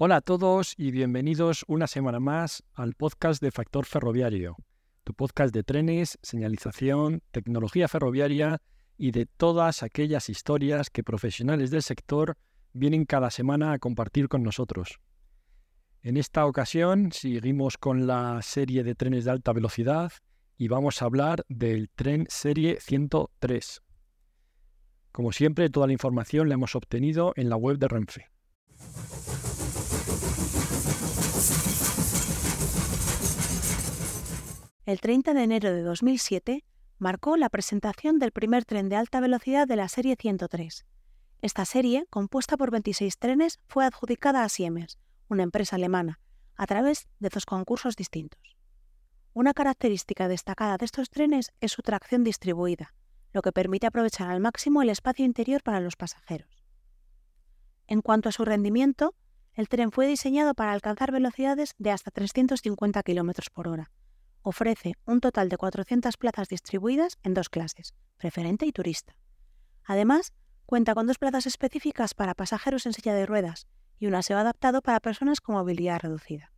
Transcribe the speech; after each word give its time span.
Hola 0.00 0.18
a 0.18 0.20
todos 0.20 0.74
y 0.76 0.92
bienvenidos 0.92 1.64
una 1.66 1.88
semana 1.88 2.20
más 2.20 2.62
al 2.72 2.94
podcast 2.94 3.42
de 3.42 3.50
Factor 3.50 3.84
Ferroviario, 3.84 4.54
tu 5.02 5.12
podcast 5.12 5.52
de 5.52 5.64
trenes, 5.64 6.20
señalización, 6.22 7.20
tecnología 7.32 7.88
ferroviaria 7.88 8.62
y 8.96 9.10
de 9.10 9.26
todas 9.26 9.82
aquellas 9.82 10.28
historias 10.28 10.88
que 10.90 11.02
profesionales 11.02 11.72
del 11.72 11.82
sector 11.82 12.36
vienen 12.72 13.06
cada 13.06 13.32
semana 13.32 13.72
a 13.72 13.80
compartir 13.80 14.28
con 14.28 14.44
nosotros. 14.44 15.00
En 16.02 16.16
esta 16.16 16.46
ocasión 16.46 17.10
seguimos 17.10 17.76
con 17.76 18.06
la 18.06 18.40
serie 18.40 18.84
de 18.84 18.94
trenes 18.94 19.24
de 19.24 19.32
alta 19.32 19.52
velocidad 19.52 20.12
y 20.56 20.68
vamos 20.68 21.02
a 21.02 21.06
hablar 21.06 21.44
del 21.48 21.90
tren 21.90 22.28
serie 22.28 22.78
103. 22.80 23.82
Como 25.10 25.32
siempre, 25.32 25.68
toda 25.70 25.88
la 25.88 25.92
información 25.92 26.48
la 26.48 26.54
hemos 26.54 26.76
obtenido 26.76 27.32
en 27.34 27.48
la 27.48 27.56
web 27.56 27.78
de 27.78 27.88
Renfe. 27.88 28.37
El 34.88 35.02
30 35.02 35.34
de 35.34 35.42
enero 35.42 35.70
de 35.70 35.82
2007 35.82 36.64
marcó 36.98 37.36
la 37.36 37.50
presentación 37.50 38.18
del 38.18 38.32
primer 38.32 38.64
tren 38.64 38.88
de 38.88 38.96
alta 38.96 39.20
velocidad 39.20 39.68
de 39.68 39.76
la 39.76 39.86
serie 39.86 40.16
103. 40.18 40.86
Esta 41.42 41.66
serie, 41.66 42.06
compuesta 42.08 42.56
por 42.56 42.70
26 42.70 43.18
trenes, 43.18 43.60
fue 43.68 43.84
adjudicada 43.84 44.44
a 44.44 44.48
Siemens, 44.48 44.96
una 45.28 45.42
empresa 45.42 45.76
alemana, 45.76 46.20
a 46.56 46.64
través 46.64 47.06
de 47.18 47.28
dos 47.28 47.44
concursos 47.44 47.96
distintos. 47.96 48.40
Una 49.34 49.52
característica 49.52 50.26
destacada 50.26 50.78
de 50.78 50.86
estos 50.86 51.10
trenes 51.10 51.52
es 51.60 51.72
su 51.72 51.82
tracción 51.82 52.24
distribuida, 52.24 52.94
lo 53.34 53.42
que 53.42 53.52
permite 53.52 53.86
aprovechar 53.86 54.30
al 54.30 54.40
máximo 54.40 54.80
el 54.80 54.88
espacio 54.88 55.26
interior 55.26 55.62
para 55.62 55.80
los 55.80 55.96
pasajeros. 55.96 56.64
En 57.88 58.00
cuanto 58.00 58.30
a 58.30 58.32
su 58.32 58.46
rendimiento, 58.46 59.14
el 59.52 59.68
tren 59.68 59.92
fue 59.92 60.06
diseñado 60.06 60.54
para 60.54 60.72
alcanzar 60.72 61.12
velocidades 61.12 61.74
de 61.76 61.90
hasta 61.90 62.10
350 62.10 63.02
km 63.02 63.50
por 63.52 63.68
hora. 63.68 63.90
Ofrece 64.42 64.94
un 65.04 65.20
total 65.20 65.48
de 65.48 65.56
400 65.56 66.16
plazas 66.16 66.48
distribuidas 66.48 67.18
en 67.22 67.34
dos 67.34 67.48
clases, 67.48 67.94
preferente 68.16 68.66
y 68.66 68.72
turista. 68.72 69.16
Además, 69.84 70.32
cuenta 70.66 70.94
con 70.94 71.06
dos 71.06 71.18
plazas 71.18 71.46
específicas 71.46 72.14
para 72.14 72.34
pasajeros 72.34 72.86
en 72.86 72.92
silla 72.92 73.14
de 73.14 73.26
ruedas 73.26 73.66
y 73.98 74.06
un 74.06 74.14
aseo 74.14 74.38
adaptado 74.38 74.82
para 74.82 75.00
personas 75.00 75.40
con 75.40 75.56
movilidad 75.56 76.00
reducida. 76.00 76.52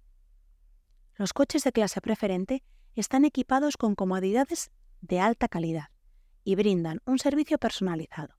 Los 1.16 1.32
coches 1.32 1.64
de 1.64 1.72
clase 1.72 2.00
preferente 2.00 2.62
están 2.94 3.24
equipados 3.24 3.76
con 3.76 3.94
comodidades 3.94 4.70
de 5.00 5.20
alta 5.20 5.48
calidad 5.48 5.88
y 6.44 6.54
brindan 6.54 7.00
un 7.04 7.18
servicio 7.18 7.58
personalizado. 7.58 8.34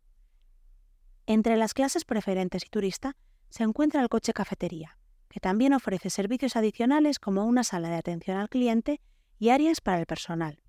Entre 1.25 1.55
las 1.55 1.73
clases 1.73 2.05
preferentes 2.05 2.65
y 2.65 2.69
turista 2.69 3.15
se 3.49 3.63
encuentra 3.63 4.01
el 4.01 4.09
coche 4.09 4.33
cafetería, 4.33 4.97
que 5.29 5.39
también 5.39 5.73
ofrece 5.73 6.09
servicios 6.09 6.55
adicionales 6.55 7.19
como 7.19 7.45
una 7.45 7.63
sala 7.63 7.89
de 7.89 7.95
atención 7.95 8.37
al 8.37 8.49
cliente 8.49 8.99
y 9.41 9.49
áreas 9.49 9.81
para 9.81 9.99
el 9.99 10.05
personal. 10.05 10.61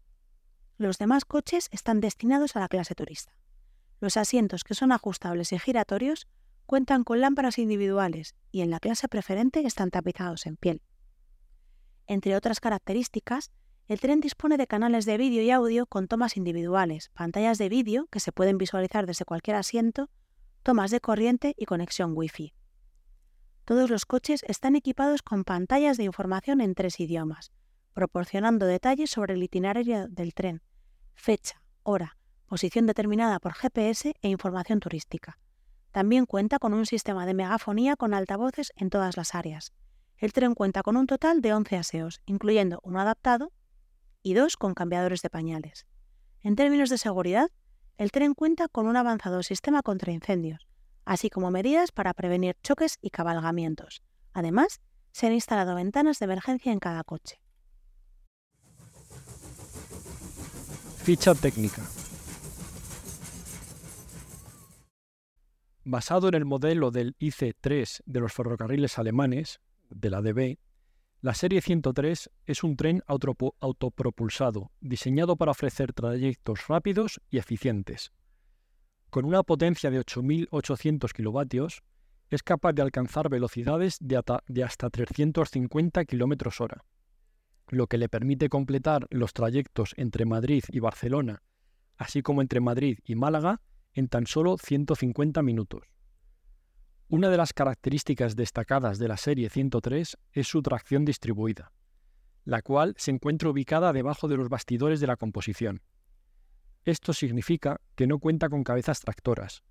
Los 0.79 0.97
demás 0.97 1.27
coches 1.27 1.69
están 1.73 2.01
destinados 2.01 2.57
a 2.57 2.61
la 2.61 2.69
clase 2.69 2.95
turista. 2.95 3.37
Los 4.01 4.17
asientos 4.17 4.65
que 4.65 4.75
son 4.75 4.93
ajustables 4.93 5.53
y 5.53 5.59
giratorios 5.59 6.27
cuentan 6.65 7.05
con 7.05 7.21
lámparas 7.21 7.59
individuales 7.59 8.35
y 8.51 8.63
en 8.63 8.71
la 8.71 8.81
clase 8.81 9.09
preferente 9.09 9.67
están 9.67 9.91
tapizados 9.91 10.47
en 10.47 10.57
piel. 10.57 10.81
Entre 12.07 12.35
otras 12.35 12.61
características, 12.61 13.51
el 13.89 14.01
tren 14.01 14.21
dispone 14.21 14.57
de 14.57 14.67
canales 14.67 15.05
de 15.05 15.19
vídeo 15.19 15.43
y 15.43 15.51
audio 15.51 15.85
con 15.85 16.09
tomas 16.09 16.39
individuales, 16.39 17.11
pantallas 17.11 17.59
de 17.59 17.69
vídeo 17.69 18.07
que 18.11 18.21
se 18.21 18.33
pueden 18.33 18.57
visualizar 18.57 19.05
desde 19.05 19.27
cualquier 19.27 19.57
asiento, 19.57 20.09
tomas 20.63 20.91
de 20.91 21.01
corriente 21.03 21.55
y 21.59 21.67
conexión 21.67 22.13
Wi-Fi. 22.17 22.55
Todos 23.67 23.91
los 23.91 24.07
coches 24.07 24.43
están 24.49 24.77
equipados 24.77 25.21
con 25.21 25.45
pantallas 25.45 25.99
de 25.99 26.05
información 26.05 26.63
en 26.63 26.75
tres 26.75 27.01
idiomas, 27.01 27.53
proporcionando 27.93 28.67
detalles 28.67 29.11
sobre 29.11 29.35
el 29.35 29.43
itinerario 29.43 30.09
del 30.09 30.35
tren, 30.35 30.63
fecha, 31.15 31.63
hora, 31.83 32.17
posición 32.47 32.87
determinada 32.87 33.39
por 33.39 33.55
GPS 33.55 34.15
e 34.21 34.29
información 34.29 34.81
turística. 34.81 35.39
También 35.91 36.27
cuenta 36.27 36.59
con 36.59 36.73
un 36.75 36.87
sistema 36.87 37.27
de 37.27 37.35
megafonía 37.35 37.97
con 37.97 38.15
altavoces 38.15 38.73
en 38.77 38.89
todas 38.89 39.17
las 39.17 39.35
áreas. 39.35 39.73
El 40.17 40.33
tren 40.33 40.55
cuenta 40.55 40.83
con 40.83 40.97
un 40.97 41.07
total 41.07 41.43
de 41.43 41.53
11 41.53 41.77
aseos, 41.77 42.21
incluyendo 42.27 42.81
uno 42.83 43.01
adaptado 43.01 43.53
y 44.23 44.35
dos 44.35 44.57
con 44.57 44.75
cambiadores 44.75 45.21
de 45.21 45.31
pañales. 45.31 45.87
En 46.41 46.57
términos 46.57 46.89
de 46.89 46.99
seguridad, 46.99 47.51
el 47.99 48.11
tren 48.11 48.35
cuenta 48.35 48.69
con 48.69 48.87
un 48.87 48.97
avanzado 48.97 49.43
sistema 49.43 49.83
contra 49.83 50.13
incendios, 50.13 50.67
así 51.05 51.29
como 51.29 51.51
medidas 51.51 51.93
para 51.93 52.15
prevenir 52.15 52.57
choques 52.63 52.99
y 53.03 53.11
cabalgamientos. 53.11 54.03
Además, 54.33 54.81
se 55.13 55.27
han 55.27 55.35
instalado 55.35 55.75
ventanas 55.75 56.19
de 56.19 56.25
emergencia 56.25 56.73
en 56.73 56.79
cada 56.79 57.05
coche. 57.05 57.42
Ficha 61.05 61.35
técnica. 61.35 61.83
Basado 65.85 66.29
en 66.29 66.35
el 66.35 66.45
modelo 66.45 66.93
del 66.93 67.17
IC3 67.19 68.03
de 68.07 68.21
los 68.21 68.33
ferrocarriles 68.33 68.99
alemanes, 68.99 69.61
de 69.91 70.11
la 70.11 70.23
DB, 70.23 70.59
la 71.21 71.35
serie 71.35 71.61
103 71.61 72.31
es 72.47 72.63
un 72.63 72.77
tren 72.77 73.03
autopropulsado, 73.07 74.71
diseñado 74.81 75.35
para 75.35 75.51
ofrecer 75.51 75.93
trayectos 75.93 76.69
rápidos 76.69 77.21
y 77.31 77.39
eficientes. 77.39 78.13
Con 79.11 79.25
una 79.25 79.43
potencia 79.43 79.91
de 79.91 80.01
8.800 80.01 81.13
kilovatios, 81.13 81.83
es 82.31 82.45
capaz 82.45 82.75
de 82.75 82.83
alcanzar 82.83 83.29
velocidades 83.29 83.99
de, 84.01 84.63
hasta 84.65 84.89
350 84.89 86.05
km 86.05 86.61
hora, 86.61 86.85
lo 87.73 87.87
que 87.87 87.99
le 87.99 88.09
permite 88.09 88.49
completar 88.49 89.07
los 89.11 89.33
trayectos 89.33 89.95
entre 89.97 90.27
Madrid 90.27 90.63
y 90.69 90.79
Barcelona, 90.79 91.43
así 91.97 92.23
como 92.23 92.43
entre 92.43 92.61
Madrid 92.61 92.99
y 93.05 93.15
Málaga, 93.15 93.63
en 93.95 94.09
tan 94.09 94.27
solo 94.27 94.59
150 94.59 95.43
minutos. 95.43 95.85
Una 97.09 97.31
de 97.31 97.37
las 97.39 97.53
características 97.53 98.37
destacadas 98.37 98.99
de 98.99 99.09
la 99.09 99.17
serie 99.17 99.49
103 99.49 100.19
es 100.33 100.47
su 100.47 100.63
tracción 100.63 101.05
distribuida, 101.05 101.73
la 102.45 102.61
cual 102.61 102.95
se 102.99 103.11
encuentra 103.11 103.49
ubicada 103.49 103.93
debajo 103.93 104.29
de 104.29 104.37
los 104.37 104.51
bastidores 104.51 105.01
de 105.01 105.07
la 105.07 105.17
composición. 105.17 105.81
Esto 106.85 107.15
significa 107.15 107.81
que 107.95 108.07
no 108.07 108.19
cuenta 108.19 108.51
con 108.51 108.65
cabezas 108.65 109.01
tractoras, 109.01 109.63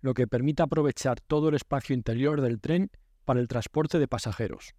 lo 0.00 0.14
que 0.14 0.28
permite 0.28 0.62
aprovechar 0.62 1.20
todo 1.20 1.48
el 1.48 1.56
espacio 1.56 1.94
interior 1.94 2.40
del 2.40 2.60
tren 2.60 2.90
para 3.24 3.40
el 3.40 3.48
transporte 3.48 3.98
de 3.98 4.06
pasajeros. 4.06 4.74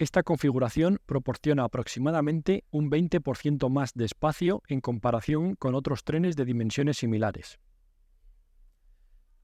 Esta 0.00 0.22
configuración 0.22 0.98
proporciona 1.04 1.64
aproximadamente 1.64 2.64
un 2.70 2.90
20% 2.90 3.68
más 3.68 3.92
de 3.92 4.06
espacio 4.06 4.62
en 4.66 4.80
comparación 4.80 5.56
con 5.56 5.74
otros 5.74 6.04
trenes 6.04 6.36
de 6.36 6.46
dimensiones 6.46 6.96
similares. 6.96 7.60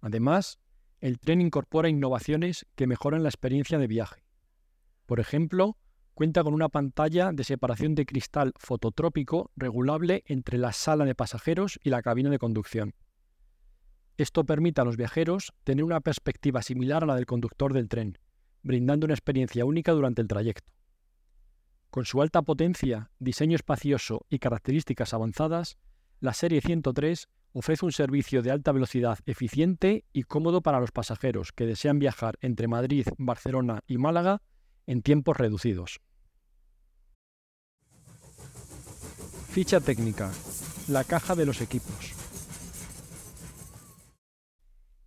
Además, 0.01 0.59
el 1.01 1.19
tren 1.19 1.43
incorpora 1.43 1.91
innovaciones 1.91 2.65
que 2.75 2.87
mejoran 2.87 3.23
la 3.23 3.29
experiencia 3.29 3.77
de 3.77 3.87
viaje. 3.87 4.25
Por 5.05 5.21
ejemplo, 5.21 5.77
cuenta 6.15 6.43
con 6.43 6.55
una 6.55 6.71
pantalla 6.71 7.33
de 7.33 7.45
separación 7.45 7.95
de 7.95 8.07
cristal 8.07 8.55
fototrópico 8.57 9.51
regulable 9.57 10.25
entre 10.25 10.57
la 10.57 10.73
sala 10.73 11.05
de 11.05 11.15
pasajeros 11.15 11.79
y 11.83 11.91
la 11.91 12.01
cabina 12.01 12.31
de 12.31 12.39
conducción. 12.39 12.95
Esto 14.17 14.45
permite 14.45 14.81
a 14.81 14.85
los 14.85 14.97
viajeros 14.97 15.53
tener 15.65 15.85
una 15.85 16.01
perspectiva 16.01 16.63
similar 16.63 17.03
a 17.03 17.07
la 17.09 17.15
del 17.15 17.27
conductor 17.27 17.75
del 17.75 17.91
tren, 17.91 18.17
brindando 18.67 19.07
una 19.07 19.15
experiencia 19.15 19.65
única 19.65 19.93
durante 19.93 20.21
el 20.21 20.29
trayecto. 20.29 20.71
Con 21.91 22.05
su 22.05 22.21
alta 22.21 22.43
potencia, 22.43 23.11
diseño 23.21 23.55
espacioso 23.55 24.27
y 24.29 24.41
características 24.41 25.15
avanzadas, 25.15 25.79
la 26.21 26.35
serie 26.35 26.61
103 26.61 27.29
ofrece 27.53 27.87
un 27.87 27.93
servicio 27.93 28.43
de 28.43 28.51
alta 28.51 28.73
velocidad 28.73 29.19
eficiente 29.25 30.05
y 30.13 30.25
cómodo 30.25 30.63
para 30.63 30.81
los 30.81 30.91
pasajeros 30.91 31.53
que 31.53 31.65
desean 31.65 31.99
viajar 31.99 32.37
entre 32.41 32.69
Madrid, 32.69 33.07
Barcelona 33.17 33.81
y 33.87 33.99
Málaga 33.99 34.43
en 34.87 35.01
tiempos 35.01 35.37
reducidos. 35.37 36.01
Ficha 39.49 39.81
técnica. 39.81 40.33
La 40.89 41.05
caja 41.05 41.35
de 41.35 41.47
los 41.47 41.61
equipos. 41.63 42.16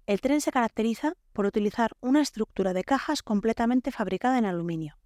El 0.10 0.22
tren 0.22 0.42
se 0.42 0.52
caracteriza 0.52 1.14
por 1.34 1.46
utilizar 1.46 1.92
una 2.02 2.20
estructura 2.20 2.74
de 2.74 2.84
cajas 2.84 3.22
completamente 3.22 3.92
fabricada 3.92 4.40
en 4.40 4.46
aluminio. 4.46 4.98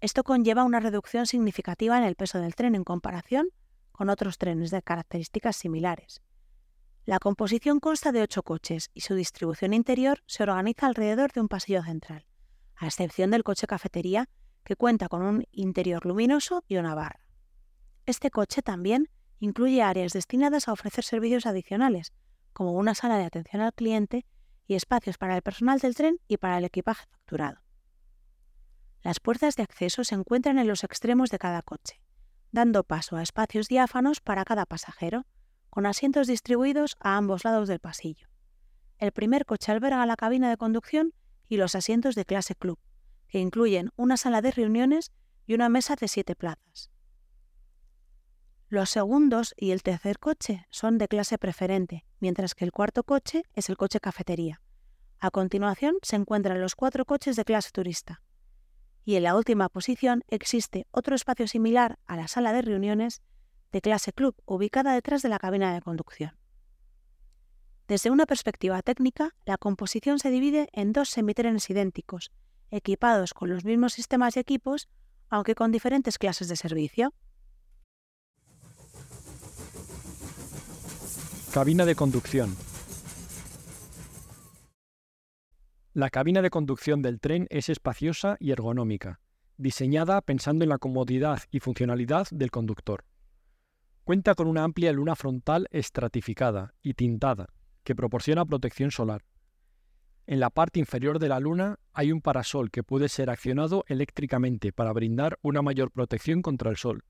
Esto 0.00 0.22
conlleva 0.22 0.62
una 0.62 0.78
reducción 0.78 1.26
significativa 1.26 1.98
en 1.98 2.04
el 2.04 2.14
peso 2.14 2.38
del 2.38 2.54
tren 2.54 2.76
en 2.76 2.84
comparación 2.84 3.48
con 3.90 4.08
otros 4.08 4.38
trenes 4.38 4.70
de 4.70 4.82
características 4.82 5.56
similares. 5.56 6.22
La 7.06 7.18
composición 7.18 7.80
consta 7.80 8.12
de 8.12 8.22
ocho 8.22 8.44
coches 8.44 8.90
y 8.94 9.00
su 9.00 9.16
distribución 9.16 9.74
interior 9.74 10.22
se 10.26 10.44
organiza 10.44 10.86
alrededor 10.86 11.32
de 11.32 11.40
un 11.40 11.48
pasillo 11.48 11.82
central, 11.82 12.24
a 12.76 12.86
excepción 12.86 13.32
del 13.32 13.42
coche 13.42 13.66
cafetería, 13.66 14.28
que 14.62 14.76
cuenta 14.76 15.08
con 15.08 15.22
un 15.22 15.44
interior 15.50 16.06
luminoso 16.06 16.62
y 16.68 16.76
una 16.76 16.94
barra. 16.94 17.26
Este 18.04 18.30
coche 18.30 18.62
también 18.62 19.10
incluye 19.40 19.82
áreas 19.82 20.12
destinadas 20.12 20.68
a 20.68 20.72
ofrecer 20.72 21.02
servicios 21.02 21.46
adicionales, 21.46 22.12
como 22.52 22.74
una 22.74 22.94
sala 22.94 23.18
de 23.18 23.24
atención 23.24 23.60
al 23.60 23.74
cliente 23.74 24.24
y 24.66 24.74
espacios 24.74 25.18
para 25.18 25.36
el 25.36 25.42
personal 25.42 25.78
del 25.78 25.94
tren 25.94 26.18
y 26.28 26.36
para 26.36 26.58
el 26.58 26.64
equipaje 26.64 27.06
facturado. 27.06 27.60
Las 29.02 29.20
puertas 29.20 29.56
de 29.56 29.62
acceso 29.62 30.02
se 30.04 30.14
encuentran 30.14 30.58
en 30.58 30.66
los 30.66 30.82
extremos 30.82 31.30
de 31.30 31.38
cada 31.38 31.62
coche, 31.62 32.00
dando 32.50 32.82
paso 32.84 33.16
a 33.16 33.22
espacios 33.22 33.68
diáfanos 33.68 34.20
para 34.20 34.44
cada 34.44 34.66
pasajero, 34.66 35.26
con 35.70 35.86
asientos 35.86 36.26
distribuidos 36.26 36.96
a 37.00 37.16
ambos 37.16 37.44
lados 37.44 37.68
del 37.68 37.78
pasillo. 37.78 38.28
El 38.98 39.12
primer 39.12 39.44
coche 39.44 39.72
alberga 39.72 40.06
la 40.06 40.16
cabina 40.16 40.48
de 40.48 40.56
conducción 40.56 41.12
y 41.48 41.58
los 41.58 41.74
asientos 41.74 42.14
de 42.14 42.24
clase 42.24 42.54
club, 42.54 42.78
que 43.28 43.38
incluyen 43.38 43.90
una 43.96 44.16
sala 44.16 44.40
de 44.40 44.50
reuniones 44.50 45.12
y 45.46 45.54
una 45.54 45.68
mesa 45.68 45.94
de 45.96 46.08
siete 46.08 46.34
plazas. 46.34 46.90
Los 48.68 48.90
segundos 48.90 49.54
y 49.56 49.70
el 49.70 49.84
tercer 49.84 50.18
coche 50.18 50.66
son 50.70 50.98
de 50.98 51.06
clase 51.06 51.38
preferente, 51.38 52.04
mientras 52.18 52.54
que 52.54 52.64
el 52.64 52.72
cuarto 52.72 53.04
coche 53.04 53.44
es 53.54 53.68
el 53.68 53.76
coche 53.76 54.00
cafetería. 54.00 54.60
A 55.20 55.30
continuación 55.30 55.96
se 56.02 56.16
encuentran 56.16 56.60
los 56.60 56.74
cuatro 56.74 57.04
coches 57.04 57.36
de 57.36 57.44
clase 57.44 57.70
turista. 57.70 58.22
Y 59.04 59.14
en 59.14 59.22
la 59.22 59.36
última 59.36 59.68
posición 59.68 60.24
existe 60.26 60.86
otro 60.90 61.14
espacio 61.14 61.46
similar 61.46 62.00
a 62.06 62.16
la 62.16 62.26
sala 62.26 62.52
de 62.52 62.62
reuniones 62.62 63.22
de 63.70 63.80
clase 63.80 64.12
club 64.12 64.34
ubicada 64.46 64.94
detrás 64.94 65.22
de 65.22 65.28
la 65.28 65.38
cabina 65.38 65.72
de 65.72 65.80
conducción. 65.80 66.36
Desde 67.86 68.10
una 68.10 68.26
perspectiva 68.26 68.82
técnica, 68.82 69.36
la 69.44 69.58
composición 69.58 70.18
se 70.18 70.30
divide 70.30 70.68
en 70.72 70.92
dos 70.92 71.08
semitrenes 71.08 71.70
idénticos, 71.70 72.32
equipados 72.72 73.32
con 73.32 73.48
los 73.48 73.64
mismos 73.64 73.92
sistemas 73.92 74.36
y 74.36 74.40
equipos, 74.40 74.88
aunque 75.28 75.54
con 75.54 75.70
diferentes 75.70 76.18
clases 76.18 76.48
de 76.48 76.56
servicio. 76.56 77.14
Cabina 81.56 81.86
de 81.86 81.94
conducción. 81.94 82.54
La 85.94 86.10
cabina 86.10 86.42
de 86.42 86.50
conducción 86.50 87.00
del 87.00 87.18
tren 87.18 87.46
es 87.48 87.70
espaciosa 87.70 88.36
y 88.40 88.50
ergonómica, 88.50 89.20
diseñada 89.56 90.20
pensando 90.20 90.66
en 90.66 90.68
la 90.68 90.76
comodidad 90.76 91.40
y 91.50 91.60
funcionalidad 91.60 92.26
del 92.30 92.50
conductor. 92.50 93.06
Cuenta 94.04 94.34
con 94.34 94.48
una 94.48 94.64
amplia 94.64 94.92
luna 94.92 95.16
frontal 95.16 95.66
estratificada 95.70 96.74
y 96.82 96.92
tintada, 96.92 97.48
que 97.84 97.96
proporciona 97.96 98.44
protección 98.44 98.90
solar. 98.90 99.24
En 100.26 100.40
la 100.40 100.50
parte 100.50 100.78
inferior 100.78 101.18
de 101.18 101.30
la 101.30 101.40
luna 101.40 101.78
hay 101.94 102.12
un 102.12 102.20
parasol 102.20 102.70
que 102.70 102.82
puede 102.82 103.08
ser 103.08 103.30
accionado 103.30 103.82
eléctricamente 103.88 104.74
para 104.74 104.92
brindar 104.92 105.38
una 105.40 105.62
mayor 105.62 105.90
protección 105.90 106.42
contra 106.42 106.68
el 106.68 106.76
sol. 106.76 107.02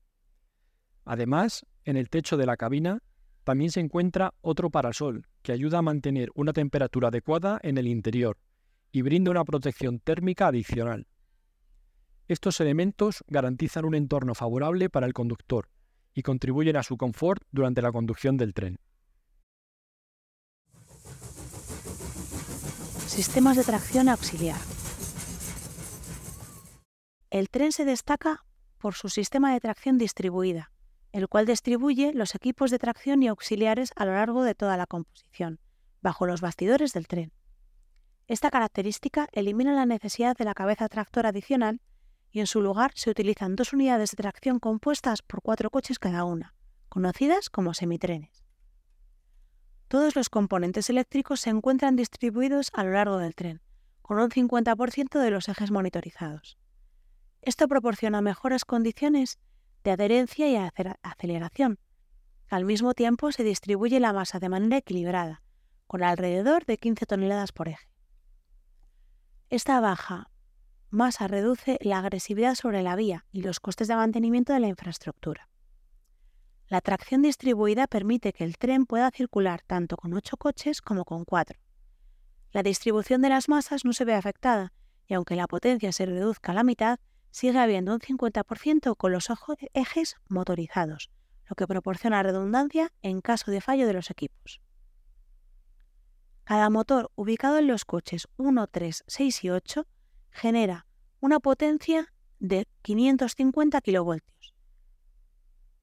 Además, 1.03 1.65
en 1.83 1.97
el 1.97 2.09
techo 2.09 2.37
de 2.37 2.45
la 2.45 2.55
cabina 2.55 3.01
también 3.47 3.71
se 3.71 3.79
encuentra 3.79 4.33
otro 4.41 4.69
parasol 4.69 5.25
que 5.41 5.53
ayuda 5.53 5.77
a 5.77 5.81
mantener 5.81 6.31
una 6.35 6.51
temperatura 6.51 7.07
adecuada 7.07 7.61
en 7.63 7.77
el 7.77 7.87
interior 7.87 8.37
y 8.91 9.03
brinda 9.03 9.31
una 9.31 9.45
protección 9.45 9.99
térmica 9.99 10.47
adicional. 10.47 11.07
Estos 12.27 12.59
elementos 12.59 13.23
garantizan 13.29 13.85
un 13.85 13.95
entorno 13.95 14.35
favorable 14.35 14.89
para 14.89 15.07
el 15.07 15.13
conductor 15.13 15.69
y 16.13 16.23
contribuyen 16.23 16.75
a 16.75 16.83
su 16.83 16.97
confort 16.97 17.41
durante 17.49 17.81
la 17.81 17.93
conducción 17.93 18.35
del 18.35 18.53
tren. 18.53 18.79
Sistemas 23.05 23.55
de 23.55 23.63
tracción 23.63 24.09
auxiliar. 24.09 24.59
El 27.29 27.47
tren 27.49 27.71
se 27.71 27.85
destaca 27.85 28.43
por 28.77 28.93
su 28.93 29.07
sistema 29.07 29.53
de 29.53 29.61
tracción 29.61 29.97
distribuida, 29.97 30.73
el 31.11 31.27
cual 31.27 31.45
distribuye 31.45 32.13
los 32.13 32.35
equipos 32.35 32.71
de 32.71 32.79
tracción 32.79 33.23
y 33.23 33.27
auxiliares 33.27 33.91
a 33.95 34.05
lo 34.05 34.13
largo 34.13 34.43
de 34.43 34.55
toda 34.55 34.77
la 34.77 34.87
composición, 34.87 35.59
bajo 36.01 36.25
los 36.25 36.41
bastidores 36.41 36.93
del 36.93 37.07
tren. 37.07 37.31
Esta 38.27 38.51
característica 38.51 39.27
elimina 39.31 39.73
la 39.73 39.85
necesidad 39.85 40.35
de 40.35 40.45
la 40.45 40.53
cabeza 40.53 40.89
tractora 40.89 41.29
adicional 41.29 41.81
y 42.31 42.41
en 42.41 42.47
su 42.47 42.61
lugar 42.61 42.91
se 42.95 43.09
utilizan 43.09 43.55
dos 43.55 43.73
unidades 43.73 44.11
de 44.11 44.17
tracción 44.17 44.59
compuestas 44.59 45.21
por 45.21 45.41
cuatro 45.41 45.69
coches 45.69 45.97
cada 45.97 46.25
una, 46.25 46.53
conocidas 46.89 47.49
como 47.49 47.73
semitrenes. 47.73 48.43
Todos 49.87 50.17
los 50.17 50.29
componentes 50.29 50.89
eléctricos 50.89 51.39
se 51.39 51.49
encuentran 51.49 51.95
distribuidos 51.95 52.71
a 52.73 52.83
lo 52.83 52.91
largo 52.91 53.17
del 53.17 53.35
tren, 53.35 53.61
con 54.01 54.19
un 54.19 54.29
50% 54.29 55.19
de 55.19 55.31
los 55.31 55.47
ejes 55.47 55.71
monitorizados. 55.71 56.57
Esto 57.41 57.69
proporciona 57.69 58.21
mejores 58.21 58.65
condiciones 58.65 59.39
de 59.87 59.93
adherencia 59.93 60.49
y 60.49 60.57
aceleración. 61.01 61.79
Al 62.49 62.65
mismo 62.65 62.93
tiempo 62.93 63.31
se 63.31 63.45
distribuye 63.45 64.01
la 64.01 64.11
masa 64.11 64.37
de 64.37 64.49
manera 64.49 64.75
equilibrada, 64.75 65.41
con 65.87 66.03
alrededor 66.03 66.65
de 66.65 66.77
15 66.77 67.05
toneladas 67.05 67.53
por 67.53 67.69
eje. 67.69 67.87
Esta 69.49 69.79
baja 69.79 70.29
masa 70.89 71.29
reduce 71.29 71.77
la 71.79 71.99
agresividad 71.99 72.55
sobre 72.55 72.83
la 72.83 72.97
vía 72.97 73.23
y 73.31 73.43
los 73.43 73.61
costes 73.61 73.87
de 73.87 73.95
mantenimiento 73.95 74.51
de 74.51 74.59
la 74.59 74.67
infraestructura. 74.67 75.47
La 76.67 76.81
tracción 76.81 77.21
distribuida 77.21 77.87
permite 77.87 78.33
que 78.33 78.43
el 78.43 78.57
tren 78.57 78.87
pueda 78.87 79.09
circular 79.11 79.61
tanto 79.61 79.95
con 79.95 80.13
ocho 80.13 80.35
coches 80.35 80.81
como 80.81 81.05
con 81.05 81.23
cuatro. 81.23 81.61
La 82.51 82.61
distribución 82.61 83.21
de 83.21 83.29
las 83.29 83.47
masas 83.47 83.85
no 83.85 83.93
se 83.93 84.03
ve 84.03 84.15
afectada 84.15 84.73
y 85.07 85.13
aunque 85.13 85.37
la 85.37 85.47
potencia 85.47 85.93
se 85.93 86.05
reduzca 86.05 86.51
a 86.51 86.55
la 86.55 86.63
mitad, 86.63 86.99
sigue 87.37 87.59
habiendo 87.59 87.93
un 87.93 87.99
50% 87.99 88.97
con 88.97 89.11
los 89.11 89.27
ejes 89.75 90.15
motorizados, 90.27 91.11
lo 91.47 91.55
que 91.55 91.67
proporciona 91.67 92.23
redundancia 92.23 92.91
en 93.03 93.21
caso 93.21 93.51
de 93.51 93.61
fallo 93.61 93.85
de 93.85 93.93
los 93.93 94.09
equipos. 94.09 94.59
Cada 96.45 96.71
motor 96.71 97.11
ubicado 97.13 97.59
en 97.59 97.67
los 97.67 97.85
coches 97.85 98.27
1, 98.37 98.65
3, 98.65 99.03
6 99.05 99.43
y 99.43 99.49
8 99.51 99.85
genera 100.31 100.87
una 101.19 101.39
potencia 101.39 102.11
de 102.39 102.67
550 102.81 103.81
kV 103.81 104.23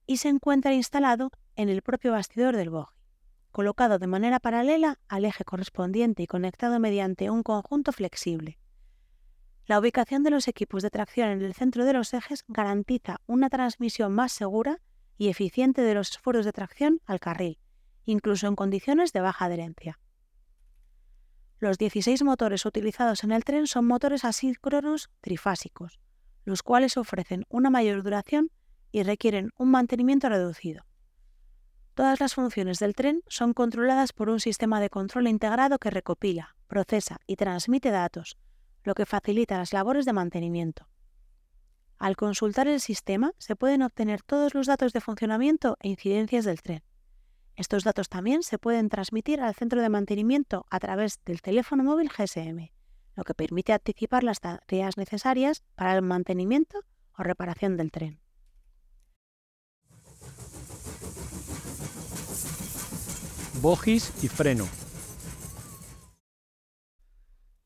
y 0.09 0.17
se 0.17 0.31
encuentra 0.31 0.75
instalado 0.75 1.31
en 1.55 1.69
el 1.69 1.83
propio 1.83 2.11
bastidor 2.11 2.57
del 2.57 2.71
bogie, 2.71 2.97
colocado 3.53 4.01
de 4.01 4.09
manera 4.09 4.41
paralela 4.41 4.99
al 5.07 5.25
eje 5.25 5.45
correspondiente 5.45 6.25
y 6.25 6.27
conectado 6.27 6.81
mediante 6.81 7.31
un 7.31 7.45
conjunto 7.45 7.93
flexible. 7.93 8.59
La 9.67 9.79
ubicación 9.79 10.23
de 10.23 10.31
los 10.31 10.47
equipos 10.47 10.83
de 10.83 10.91
tracción 10.91 11.31
en 11.31 11.43
el 11.43 11.55
centro 11.55 11.87
de 11.87 11.95
los 11.95 12.13
ejes 12.13 12.45
garantiza 12.49 13.21
una 13.27 13.49
transmisión 13.49 14.13
más 14.13 14.31
segura 14.33 14.83
y 15.17 15.29
eficiente 15.29 15.81
de 15.81 15.95
los 15.95 16.11
esfuerzos 16.11 16.45
de 16.45 16.53
tracción 16.53 17.01
al 17.07 17.19
carril, 17.19 17.59
incluso 18.05 18.47
en 18.47 18.57
condiciones 18.57 19.15
de 19.15 19.23
baja 19.23 19.47
adherencia. 19.47 19.99
Los 21.61 21.79
16 21.79 22.25
motores 22.25 22.67
utilizados 22.67 23.25
en 23.25 23.33
el 23.33 23.45
tren 23.45 23.67
son 23.67 23.87
motores 23.87 24.27
asíncronos 24.27 25.09
trifásicos, 25.23 25.99
los 26.45 26.63
cuales 26.63 26.99
ofrecen 26.99 27.47
una 27.49 27.71
mayor 27.71 28.03
duración 28.03 28.51
y 28.93 29.03
requieren 29.03 29.51
un 29.57 29.71
mantenimiento 29.71 30.29
reducido. 30.29 30.85
Todas 31.95 32.21
las 32.21 32.35
funciones 32.35 32.81
del 32.81 32.95
tren 32.95 33.23
son 33.29 33.55
controladas 33.55 34.13
por 34.13 34.29
un 34.29 34.41
sistema 34.41 34.79
de 34.81 34.91
control 34.91 35.27
integrado 35.27 35.79
que 35.79 35.89
recopila, 35.89 36.55
procesa 36.67 37.19
y 37.27 37.37
transmite 37.37 37.91
datos, 37.91 38.37
lo 38.85 38.95
que 38.95 39.07
facilita 39.07 39.59
las 39.59 39.73
labores 39.73 40.05
de 40.05 40.13
mantenimiento. 40.13 40.87
Al 41.99 42.17
consultar 42.17 42.69
el 42.69 42.81
sistema 42.81 43.33
se 43.39 43.57
pueden 43.57 43.83
obtener 43.83 44.23
todos 44.23 44.55
los 44.55 44.67
datos 44.67 44.93
de 44.93 45.01
funcionamiento 45.01 45.77
e 45.81 45.89
incidencias 45.89 46.45
del 46.45 46.63
tren. 46.63 46.83
Estos 47.57 47.85
datos 47.85 48.09
también 48.09 48.43
se 48.43 48.59
pueden 48.59 48.89
transmitir 48.89 49.41
al 49.41 49.55
centro 49.55 49.81
de 49.81 49.89
mantenimiento 49.89 50.67
a 50.71 50.81
través 50.81 51.21
del 51.25 51.41
teléfono 51.41 51.85
móvil 51.85 52.11
GSM, 52.11 52.71
lo 53.15 53.25
que 53.25 53.35
permite 53.35 53.73
anticipar 53.73 54.25
las 54.25 54.41
tareas 54.41 54.97
necesarias 54.97 55.63
para 55.77 55.95
el 55.95 56.03
mantenimiento 56.03 56.81
o 57.17 57.23
reparación 57.23 57.77
del 57.77 57.93
tren. 57.93 58.21
Bogies 63.63 64.13
y 64.23 64.29
freno. 64.29 64.84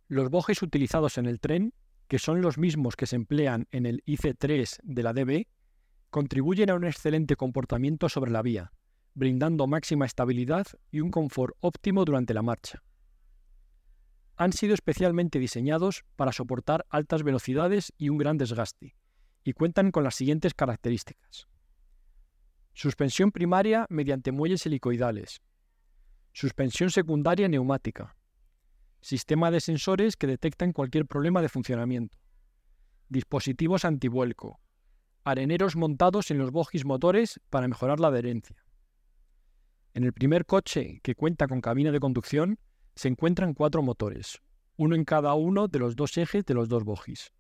Los 0.08 0.30
bogies 0.30 0.62
utilizados 0.62 1.18
en 1.18 1.26
el 1.26 1.38
tren, 1.38 1.74
que 2.08 2.18
son 2.18 2.40
los 2.40 2.56
mismos 2.56 2.96
que 2.96 3.06
se 3.06 3.16
emplean 3.16 3.68
en 3.70 3.84
el 3.84 4.02
IC3 4.06 4.78
de 4.82 5.02
la 5.02 5.12
DB, 5.12 5.46
contribuyen 6.10 6.70
a 6.70 6.74
un 6.74 6.84
excelente 6.84 7.36
comportamiento 7.36 8.08
sobre 8.08 8.30
la 8.30 8.40
vía, 8.42 8.72
brindando 9.14 9.66
máxima 9.66 10.06
estabilidad 10.06 10.66
y 10.90 11.00
un 11.00 11.10
confort 11.10 11.54
óptimo 11.60 12.06
durante 12.06 12.32
la 12.32 12.42
marcha. 12.42 12.82
Han 14.36 14.52
sido 14.52 14.72
especialmente 14.72 15.38
diseñados 15.38 16.04
para 16.16 16.32
soportar 16.32 16.86
altas 16.88 17.22
velocidades 17.22 17.92
y 17.98 18.08
un 18.08 18.16
gran 18.16 18.38
desgaste, 18.38 18.96
y 19.44 19.52
cuentan 19.52 19.90
con 19.90 20.04
las 20.04 20.14
siguientes 20.14 20.54
características. 20.54 21.48
Suspensión 22.72 23.30
primaria 23.30 23.86
mediante 23.90 24.32
muelles 24.32 24.64
helicoidales, 24.64 25.42
Suspensión 26.32 26.90
secundaria 26.90 27.48
neumática. 27.48 28.16
Sistema 29.00 29.50
de 29.50 29.60
sensores 29.60 30.16
que 30.16 30.26
detectan 30.26 30.72
cualquier 30.72 31.06
problema 31.06 31.40
de 31.40 31.48
funcionamiento. 31.48 32.18
Dispositivos 33.08 33.84
antivuelco. 33.84 34.60
Areneros 35.24 35.76
montados 35.76 36.30
en 36.30 36.38
los 36.38 36.50
bogies 36.50 36.84
motores 36.84 37.40
para 37.48 37.68
mejorar 37.68 38.00
la 38.00 38.08
adherencia. 38.08 38.56
En 39.94 40.04
el 40.04 40.12
primer 40.12 40.46
coche, 40.46 41.00
que 41.02 41.14
cuenta 41.14 41.46
con 41.46 41.60
cabina 41.60 41.92
de 41.92 42.00
conducción, 42.00 42.58
se 42.94 43.08
encuentran 43.08 43.54
cuatro 43.54 43.82
motores, 43.82 44.40
uno 44.76 44.94
en 44.94 45.04
cada 45.04 45.34
uno 45.34 45.68
de 45.68 45.78
los 45.78 45.96
dos 45.96 46.16
ejes 46.18 46.44
de 46.44 46.54
los 46.54 46.68
dos 46.68 46.84
bogies. 46.84 47.32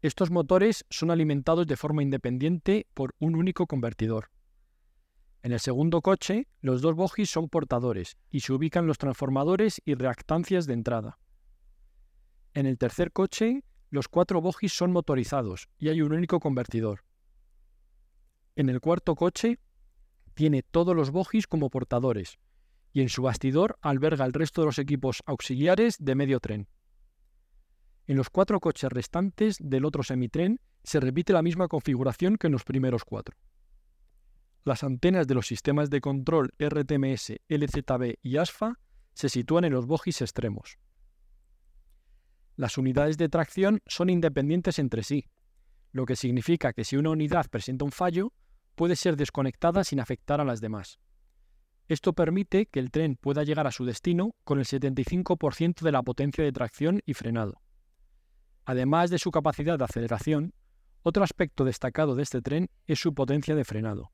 Estos 0.00 0.30
motores 0.30 0.84
son 0.90 1.10
alimentados 1.10 1.66
de 1.66 1.76
forma 1.76 2.02
independiente 2.02 2.86
por 2.94 3.14
un 3.18 3.34
único 3.36 3.66
convertidor. 3.66 4.30
En 5.44 5.52
el 5.52 5.60
segundo 5.60 6.00
coche, 6.00 6.48
los 6.62 6.80
dos 6.80 6.94
bogies 6.94 7.28
son 7.28 7.50
portadores 7.50 8.16
y 8.30 8.40
se 8.40 8.54
ubican 8.54 8.86
los 8.86 8.96
transformadores 8.96 9.82
y 9.84 9.92
reactancias 9.92 10.66
de 10.66 10.72
entrada. 10.72 11.18
En 12.54 12.64
el 12.64 12.78
tercer 12.78 13.12
coche, 13.12 13.62
los 13.90 14.08
cuatro 14.08 14.40
bogies 14.40 14.72
son 14.72 14.90
motorizados 14.90 15.68
y 15.78 15.90
hay 15.90 16.00
un 16.00 16.14
único 16.14 16.40
convertidor. 16.40 17.04
En 18.56 18.70
el 18.70 18.80
cuarto 18.80 19.14
coche, 19.16 19.58
tiene 20.32 20.62
todos 20.62 20.96
los 20.96 21.10
bogies 21.10 21.46
como 21.46 21.68
portadores 21.68 22.38
y 22.94 23.02
en 23.02 23.10
su 23.10 23.20
bastidor 23.20 23.76
alberga 23.82 24.24
el 24.24 24.32
resto 24.32 24.62
de 24.62 24.68
los 24.68 24.78
equipos 24.78 25.22
auxiliares 25.26 25.98
de 26.00 26.14
medio 26.14 26.40
tren. 26.40 26.68
En 28.06 28.16
los 28.16 28.30
cuatro 28.30 28.60
coches 28.60 28.90
restantes 28.90 29.58
del 29.60 29.84
otro 29.84 30.04
semitren 30.04 30.58
se 30.84 31.00
repite 31.00 31.34
la 31.34 31.42
misma 31.42 31.68
configuración 31.68 32.38
que 32.38 32.46
en 32.46 32.54
los 32.54 32.64
primeros 32.64 33.04
cuatro. 33.04 33.36
Las 34.64 34.82
antenas 34.82 35.26
de 35.26 35.34
los 35.34 35.46
sistemas 35.46 35.90
de 35.90 36.00
control 36.00 36.54
RTMS, 36.58 37.34
LZB 37.48 38.14
y 38.22 38.38
ASFA 38.38 38.80
se 39.12 39.28
sitúan 39.28 39.66
en 39.66 39.74
los 39.74 39.86
bogies 39.86 40.22
extremos. 40.22 40.78
Las 42.56 42.78
unidades 42.78 43.18
de 43.18 43.28
tracción 43.28 43.82
son 43.86 44.08
independientes 44.08 44.78
entre 44.78 45.02
sí, 45.02 45.26
lo 45.92 46.06
que 46.06 46.16
significa 46.16 46.72
que 46.72 46.84
si 46.84 46.96
una 46.96 47.10
unidad 47.10 47.50
presenta 47.50 47.84
un 47.84 47.92
fallo, 47.92 48.32
puede 48.74 48.96
ser 48.96 49.16
desconectada 49.16 49.84
sin 49.84 50.00
afectar 50.00 50.40
a 50.40 50.44
las 50.44 50.62
demás. 50.62 50.98
Esto 51.86 52.14
permite 52.14 52.64
que 52.64 52.80
el 52.80 52.90
tren 52.90 53.16
pueda 53.16 53.44
llegar 53.44 53.66
a 53.66 53.70
su 53.70 53.84
destino 53.84 54.34
con 54.44 54.58
el 54.58 54.64
75% 54.64 55.82
de 55.82 55.92
la 55.92 56.02
potencia 56.02 56.42
de 56.42 56.52
tracción 56.52 57.02
y 57.04 57.12
frenado. 57.12 57.60
Además 58.64 59.10
de 59.10 59.18
su 59.18 59.30
capacidad 59.30 59.78
de 59.78 59.84
aceleración, 59.84 60.54
otro 61.02 61.22
aspecto 61.22 61.66
destacado 61.66 62.14
de 62.14 62.22
este 62.22 62.40
tren 62.40 62.70
es 62.86 62.98
su 62.98 63.12
potencia 63.12 63.54
de 63.54 63.64
frenado. 63.64 64.13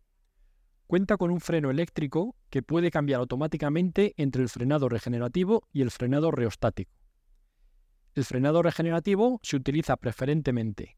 Cuenta 0.90 1.16
con 1.16 1.30
un 1.30 1.40
freno 1.40 1.70
eléctrico 1.70 2.34
que 2.50 2.64
puede 2.64 2.90
cambiar 2.90 3.20
automáticamente 3.20 4.12
entre 4.16 4.42
el 4.42 4.48
frenado 4.48 4.88
regenerativo 4.88 5.68
y 5.72 5.82
el 5.82 5.92
frenado 5.92 6.32
reostático. 6.32 6.90
El 8.16 8.24
frenado 8.24 8.60
regenerativo 8.60 9.38
se 9.44 9.54
utiliza 9.54 9.96
preferentemente, 9.96 10.96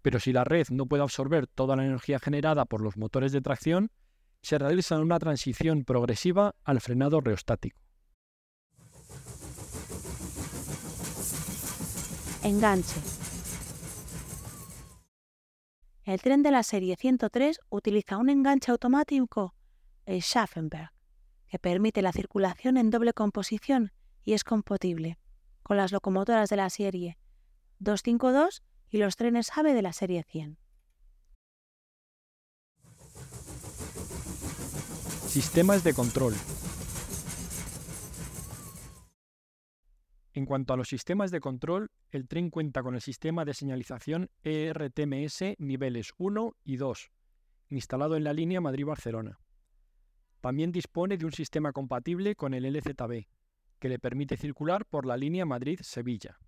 pero 0.00 0.18
si 0.18 0.32
la 0.32 0.44
red 0.44 0.68
no 0.70 0.86
puede 0.86 1.02
absorber 1.02 1.46
toda 1.46 1.76
la 1.76 1.84
energía 1.84 2.18
generada 2.18 2.64
por 2.64 2.80
los 2.80 2.96
motores 2.96 3.32
de 3.32 3.42
tracción, 3.42 3.90
se 4.40 4.56
realiza 4.56 4.98
una 4.98 5.18
transición 5.18 5.84
progresiva 5.84 6.54
al 6.64 6.80
frenado 6.80 7.20
reostático. 7.20 7.82
Enganche. 12.42 13.27
El 16.08 16.22
tren 16.22 16.42
de 16.42 16.50
la 16.50 16.62
serie 16.62 16.96
103 16.96 17.60
utiliza 17.68 18.16
un 18.16 18.30
enganche 18.30 18.72
automático, 18.72 19.54
el 20.06 20.22
Schaffenberg, 20.22 20.90
que 21.48 21.58
permite 21.58 22.00
la 22.00 22.12
circulación 22.12 22.78
en 22.78 22.88
doble 22.88 23.12
composición 23.12 23.92
y 24.24 24.32
es 24.32 24.42
compatible 24.42 25.18
con 25.62 25.76
las 25.76 25.92
locomotoras 25.92 26.48
de 26.48 26.56
la 26.56 26.70
serie 26.70 27.18
252 27.80 28.62
y 28.88 28.96
los 28.96 29.16
trenes 29.16 29.50
AVE 29.54 29.74
de 29.74 29.82
la 29.82 29.92
serie 29.92 30.24
100. 30.26 30.56
Sistemas 35.26 35.84
de 35.84 35.92
control. 35.92 36.32
En 40.38 40.46
cuanto 40.46 40.72
a 40.72 40.76
los 40.76 40.88
sistemas 40.88 41.32
de 41.32 41.40
control, 41.40 41.90
el 42.12 42.28
tren 42.28 42.50
cuenta 42.50 42.84
con 42.84 42.94
el 42.94 43.00
sistema 43.00 43.44
de 43.44 43.54
señalización 43.54 44.30
ERTMS 44.44 45.56
niveles 45.58 46.12
1 46.16 46.54
y 46.62 46.76
2, 46.76 47.10
instalado 47.70 48.14
en 48.14 48.22
la 48.22 48.32
línea 48.32 48.60
Madrid-Barcelona. 48.60 49.40
También 50.40 50.70
dispone 50.70 51.18
de 51.18 51.24
un 51.24 51.32
sistema 51.32 51.72
compatible 51.72 52.36
con 52.36 52.54
el 52.54 52.72
LZB, 52.72 53.26
que 53.80 53.88
le 53.88 53.98
permite 53.98 54.36
circular 54.36 54.86
por 54.86 55.06
la 55.06 55.16
línea 55.16 55.44
Madrid-Sevilla. 55.44 56.38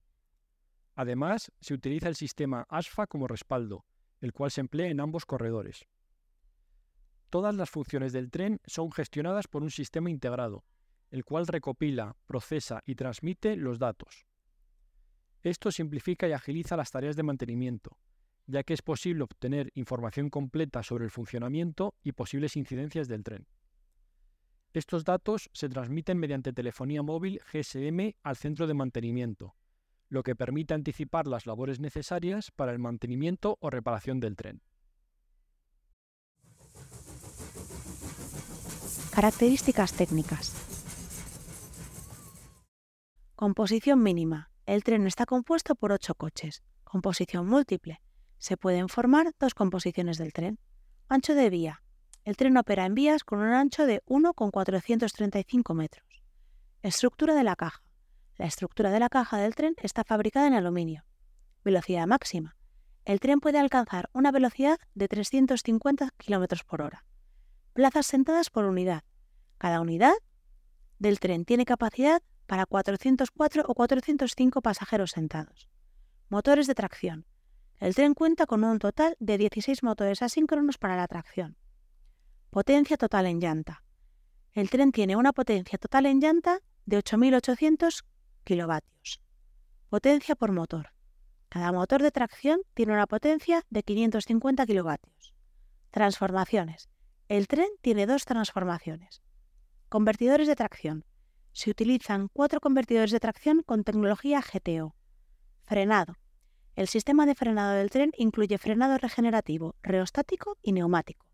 Además, 0.95 1.51
se 1.61 1.75
utiliza 1.75 2.07
el 2.07 2.15
sistema 2.15 2.67
ASFA 2.69 3.09
como 3.09 3.27
respaldo, 3.27 3.85
el 4.21 4.33
cual 4.33 4.53
se 4.53 4.61
emplea 4.61 4.87
en 4.87 5.01
ambos 5.01 5.27
corredores. 5.27 5.89
Todas 7.29 7.57
las 7.57 7.71
funciones 7.71 8.13
del 8.13 8.31
tren 8.31 8.61
son 8.67 8.93
gestionadas 8.93 9.49
por 9.49 9.65
un 9.65 9.71
sistema 9.73 10.11
integrado, 10.11 10.63
el 11.11 11.25
cual 11.25 11.47
recopila, 11.47 12.17
procesa 12.27 12.83
y 12.87 12.95
transmite 12.95 13.57
los 13.57 13.79
datos. 13.79 14.27
Esto 15.43 15.73
simplifica 15.73 16.29
y 16.29 16.33
agiliza 16.33 16.77
las 16.77 16.91
tareas 16.91 17.17
de 17.17 17.23
mantenimiento, 17.23 17.97
ya 18.47 18.63
que 18.63 18.75
es 18.75 18.83
posible 18.83 19.25
obtener 19.25 19.71
información 19.75 20.29
completa 20.29 20.83
sobre 20.83 21.05
el 21.05 21.11
funcionamiento 21.11 21.95
y 22.03 22.13
posibles 22.13 22.57
incidencias 22.57 23.09
del 23.09 23.25
tren. 23.25 23.47
Estos 24.73 25.05
datos 25.05 25.51
se 25.53 25.69
transmiten 25.69 26.19
mediante 26.19 26.53
telefonía 26.53 27.03
móvil 27.03 27.41
GSM 27.53 28.15
al 28.23 28.37
centro 28.37 28.67
de 28.67 28.75
mantenimiento, 28.75 29.57
lo 30.09 30.23
que 30.23 30.37
permite 30.37 30.75
anticipar 30.75 31.27
las 31.27 31.47
labores 31.47 31.81
necesarias 31.81 32.51
para 32.51 32.73
el 32.73 32.79
mantenimiento 32.79 33.57
o 33.61 33.71
reparación 33.71 34.21
del 34.21 34.37
tren. 34.37 34.63
Características 39.13 39.93
técnicas. 39.93 40.80
Composición 43.41 44.03
mínima. 44.03 44.51
El 44.67 44.85
tren 44.85 45.07
está 45.07 45.25
compuesto 45.25 45.75
por 45.75 45.93
ocho 45.93 46.15
coches. 46.15 46.63
Composición 46.85 47.47
múltiple. 47.47 48.03
Se 48.37 48.59
pueden 48.59 48.91
formar 48.91 49.33
dos 49.41 49.55
composiciones 49.55 50.19
del 50.19 50.35
tren. 50.35 50.59
Ancho 51.09 51.35
de 51.35 51.49
vía. 51.49 51.83
El 52.25 52.37
tren 52.37 52.59
opera 52.59 52.85
en 52.85 52.95
vías 52.95 53.25
con 53.25 53.39
un 53.39 53.55
ancho 53.55 53.87
de 53.87 54.03
1,435 54.05 55.73
metros. 55.73 56.23
Estructura 56.83 57.35
de 57.35 57.43
la 57.43 57.57
caja. 57.57 57.83
La 58.37 58.45
estructura 58.45 58.91
de 58.91 59.01
la 59.01 59.09
caja 59.09 59.39
del 59.39 59.55
tren 59.55 59.75
está 59.79 60.05
fabricada 60.05 60.47
en 60.47 60.53
aluminio. 60.53 61.07
Velocidad 61.65 62.07
máxima. 62.07 62.59
El 63.07 63.21
tren 63.21 63.41
puede 63.41 63.59
alcanzar 63.59 64.11
una 64.13 64.33
velocidad 64.33 64.79
de 64.95 65.09
350 65.09 66.11
km 66.19 66.63
por 66.67 66.83
hora. 66.83 67.07
Plazas 67.73 68.05
sentadas 68.05 68.51
por 68.51 68.67
unidad. 68.67 69.03
Cada 69.57 69.81
unidad 69.81 70.13
del 70.99 71.19
tren 71.21 71.47
tiene 71.47 71.65
capacidad 71.65 72.23
para 72.51 72.67
404 72.67 73.63
o 73.65 73.75
405 73.77 74.61
pasajeros 74.61 75.13
sentados. 75.13 75.69
Motores 76.31 76.67
de 76.67 76.75
tracción. 76.75 77.25
El 77.79 77.95
tren 77.95 78.13
cuenta 78.13 78.45
con 78.45 78.65
un 78.65 78.81
total 78.81 79.17
de 79.21 79.39
16 79.39 79.85
motores 79.85 80.21
asíncronos 80.21 80.77
para 80.77 80.97
la 80.97 81.07
tracción. 81.07 81.57
Potencia 82.51 82.97
total 82.97 83.27
en 83.27 83.39
llanta. 83.39 83.85
El 84.53 84.69
tren 84.69 84.91
tiene 84.91 85.15
una 85.15 85.33
potencia 85.33 85.79
total 85.79 86.07
en 86.07 86.19
llanta 86.19 86.59
de 86.87 86.99
8.800 86.99 88.03
kilovatios. 88.43 89.21
Potencia 89.89 90.35
por 90.35 90.51
motor. 90.51 90.91
Cada 91.51 91.71
motor 91.71 92.03
de 92.03 92.11
tracción 92.11 92.63
tiene 92.75 92.95
una 92.95 93.07
potencia 93.07 93.63
de 93.71 93.85
550 93.85 94.67
kilovatios. 94.67 95.35
Transformaciones. 95.93 96.89
El 97.29 97.47
tren 97.47 97.69
tiene 97.81 98.07
dos 98.07 98.25
transformaciones. 98.25 99.23
Convertidores 99.89 100.49
de 100.49 100.57
tracción 100.57 101.05
se 101.53 101.71
utilizan 101.71 102.29
cuatro 102.33 102.61
convertidores 102.61 103.11
de 103.11 103.21
tracción 103.21 103.63
con 103.63 103.85
tecnología 103.85 104.41
GTO. 104.41 104.95
Frenado. 105.65 106.17
El 106.77 106.89
sistema 106.89 107.27
de 107.27 107.35
frenado 107.35 107.73
del 107.73 107.91
tren 107.91 108.13
incluye 108.17 108.59
frenado 108.59 108.97
regenerativo, 108.99 109.75
reostático 109.83 110.57
y 110.63 110.73
neumático. 110.73 111.27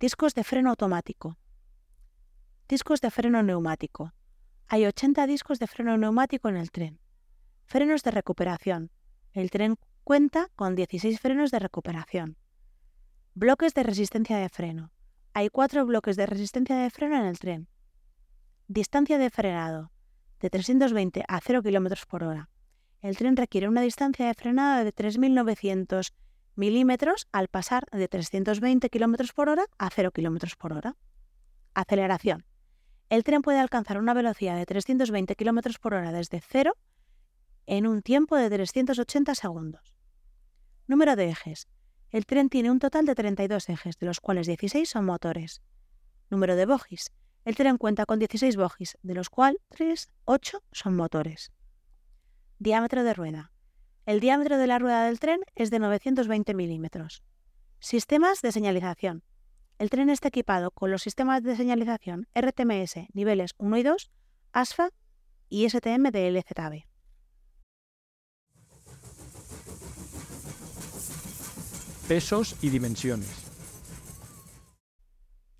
Discos 0.00 0.34
de 0.34 0.44
freno 0.44 0.70
automático. 0.70 1.36
Discos 2.68 3.00
de 3.00 3.10
freno 3.10 3.42
neumático. 3.42 4.12
Hay 4.68 4.86
80 4.86 5.26
discos 5.26 5.58
de 5.58 5.66
freno 5.66 5.98
neumático 5.98 6.48
en 6.48 6.56
el 6.56 6.70
tren. 6.70 6.98
Frenos 7.66 8.02
de 8.02 8.10
recuperación. 8.10 8.90
El 9.32 9.50
tren 9.50 9.76
cuenta 10.04 10.48
con 10.56 10.74
16 10.74 11.20
frenos 11.20 11.50
de 11.50 11.58
recuperación. 11.58 12.36
Bloques 13.34 13.74
de 13.74 13.82
resistencia 13.82 14.38
de 14.38 14.48
freno. 14.48 14.92
Hay 15.34 15.48
cuatro 15.48 15.86
bloques 15.86 16.16
de 16.16 16.26
resistencia 16.26 16.76
de 16.76 16.90
freno 16.90 17.16
en 17.16 17.24
el 17.24 17.38
tren. 17.38 17.68
Distancia 18.74 19.18
de 19.18 19.28
frenado 19.28 19.92
de 20.40 20.48
320 20.48 21.24
a 21.28 21.40
0 21.42 21.62
km 21.62 22.06
por 22.06 22.24
hora. 22.24 22.48
El 23.02 23.18
tren 23.18 23.36
requiere 23.36 23.68
una 23.68 23.82
distancia 23.82 24.26
de 24.26 24.32
frenado 24.32 24.82
de 24.82 24.94
3.900 24.94 26.14
milímetros 26.54 27.28
al 27.32 27.48
pasar 27.48 27.84
de 27.92 28.08
320 28.08 28.88
km 28.88 29.34
por 29.34 29.50
hora 29.50 29.66
a 29.76 29.90
0 29.90 30.10
km 30.12 30.56
por 30.56 30.72
hora. 30.72 30.96
Aceleración. 31.74 32.46
El 33.10 33.24
tren 33.24 33.42
puede 33.42 33.58
alcanzar 33.58 33.98
una 33.98 34.14
velocidad 34.14 34.56
de 34.56 34.64
320 34.64 35.36
km 35.36 35.78
por 35.78 35.92
hora 35.92 36.10
desde 36.10 36.40
cero 36.40 36.72
en 37.66 37.86
un 37.86 38.00
tiempo 38.00 38.36
de 38.36 38.48
380 38.48 39.34
segundos. 39.34 39.94
Número 40.86 41.14
de 41.14 41.28
ejes. 41.28 41.68
El 42.08 42.24
tren 42.24 42.48
tiene 42.48 42.70
un 42.70 42.78
total 42.78 43.04
de 43.04 43.14
32 43.14 43.68
ejes, 43.68 43.98
de 43.98 44.06
los 44.06 44.20
cuales 44.20 44.46
16 44.46 44.88
son 44.88 45.04
motores. 45.04 45.60
Número 46.30 46.56
de 46.56 46.64
bogies. 46.64 47.12
El 47.44 47.56
tren 47.56 47.76
cuenta 47.76 48.06
con 48.06 48.20
16 48.20 48.56
bogies, 48.56 48.98
de 49.02 49.14
los 49.14 49.28
cuales 49.28 49.58
8 50.26 50.62
son 50.70 50.94
motores. 50.94 51.50
Diámetro 52.58 53.02
de 53.02 53.14
rueda. 53.14 53.52
El 54.06 54.20
diámetro 54.20 54.58
de 54.58 54.66
la 54.68 54.78
rueda 54.78 55.06
del 55.06 55.18
tren 55.18 55.40
es 55.56 55.70
de 55.70 55.80
920 55.80 56.54
milímetros. 56.54 57.24
Sistemas 57.80 58.42
de 58.42 58.52
señalización. 58.52 59.24
El 59.78 59.90
tren 59.90 60.08
está 60.10 60.28
equipado 60.28 60.70
con 60.70 60.92
los 60.92 61.02
sistemas 61.02 61.42
de 61.42 61.56
señalización 61.56 62.28
RTMS 62.38 63.08
niveles 63.12 63.54
1 63.58 63.76
y 63.76 63.82
2, 63.82 64.10
ASFA 64.52 64.90
y 65.48 65.68
STM 65.68 66.10
de 66.12 66.30
LZB. 66.30 66.84
Pesos 72.06 72.56
y 72.62 72.68
dimensiones. 72.68 73.41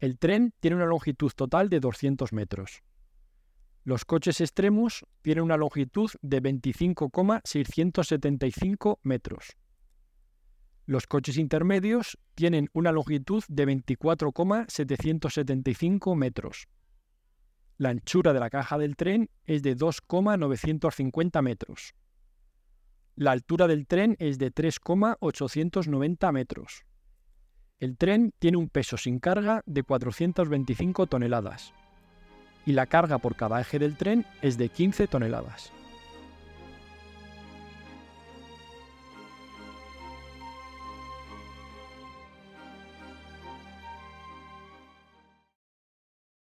El 0.02 0.18
tren 0.18 0.52
tiene 0.58 0.74
una 0.74 0.86
longitud 0.86 1.30
total 1.30 1.68
de 1.68 1.78
200 1.78 2.32
metros. 2.32 2.82
Los 3.84 4.04
coches 4.04 4.40
extremos 4.40 5.06
tienen 5.20 5.44
una 5.44 5.56
longitud 5.56 6.10
de 6.22 6.40
25,675 6.40 8.98
metros. 9.04 9.56
Los 10.86 11.06
coches 11.06 11.36
intermedios 11.36 12.18
tienen 12.34 12.68
una 12.72 12.90
longitud 12.90 13.44
de 13.46 13.64
24,775 13.64 16.16
metros. 16.16 16.66
La 17.78 17.90
anchura 17.90 18.32
de 18.32 18.40
la 18.40 18.50
caja 18.50 18.78
del 18.78 18.96
tren 18.96 19.30
es 19.44 19.62
de 19.62 19.76
2,950 19.76 21.42
metros. 21.42 21.94
La 23.14 23.30
altura 23.30 23.68
del 23.68 23.86
tren 23.86 24.16
es 24.18 24.40
de 24.40 24.50
3,890 24.50 26.32
metros. 26.32 26.84
El 27.82 27.96
tren 27.96 28.32
tiene 28.38 28.58
un 28.58 28.68
peso 28.68 28.96
sin 28.96 29.18
carga 29.18 29.64
de 29.66 29.82
425 29.82 31.08
toneladas 31.08 31.74
y 32.64 32.74
la 32.74 32.86
carga 32.86 33.18
por 33.18 33.34
cada 33.34 33.60
eje 33.60 33.80
del 33.80 33.96
tren 33.96 34.24
es 34.40 34.56
de 34.56 34.68
15 34.68 35.08
toneladas. 35.08 35.72